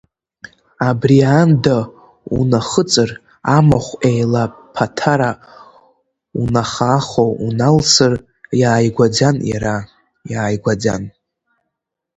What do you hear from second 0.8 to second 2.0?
Абри аанда